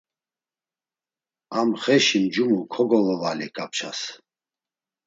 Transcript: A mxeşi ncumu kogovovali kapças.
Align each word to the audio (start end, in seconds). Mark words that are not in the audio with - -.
A 1.57 1.59
mxeşi 1.67 2.19
ncumu 2.23 2.59
kogovovali 2.73 3.47
kapças. 3.55 3.99